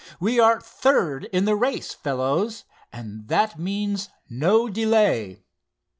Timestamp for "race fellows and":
1.55-3.27